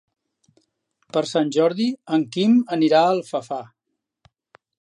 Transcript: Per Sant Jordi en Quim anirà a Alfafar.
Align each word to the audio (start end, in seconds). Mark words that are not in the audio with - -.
Per 1.17 1.23
Sant 1.33 1.51
Jordi 1.57 1.87
en 2.19 2.25
Quim 2.37 2.57
anirà 2.79 3.05
a 3.05 3.15
Alfafar. 3.19 3.63